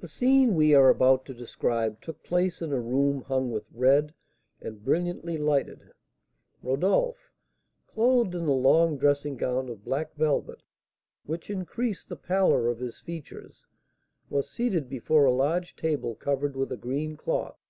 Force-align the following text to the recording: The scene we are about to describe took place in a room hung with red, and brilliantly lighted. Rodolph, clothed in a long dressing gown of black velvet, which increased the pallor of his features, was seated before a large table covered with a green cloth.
The 0.00 0.08
scene 0.08 0.56
we 0.56 0.74
are 0.74 0.88
about 0.88 1.24
to 1.26 1.32
describe 1.32 2.00
took 2.00 2.24
place 2.24 2.60
in 2.60 2.72
a 2.72 2.80
room 2.80 3.20
hung 3.22 3.52
with 3.52 3.70
red, 3.70 4.14
and 4.60 4.84
brilliantly 4.84 5.38
lighted. 5.38 5.92
Rodolph, 6.60 7.30
clothed 7.86 8.34
in 8.34 8.46
a 8.48 8.52
long 8.52 8.98
dressing 8.98 9.36
gown 9.36 9.68
of 9.68 9.84
black 9.84 10.16
velvet, 10.16 10.64
which 11.24 11.50
increased 11.50 12.08
the 12.08 12.16
pallor 12.16 12.66
of 12.66 12.80
his 12.80 13.00
features, 13.00 13.64
was 14.28 14.50
seated 14.50 14.88
before 14.88 15.24
a 15.24 15.32
large 15.32 15.76
table 15.76 16.16
covered 16.16 16.56
with 16.56 16.72
a 16.72 16.76
green 16.76 17.16
cloth. 17.16 17.60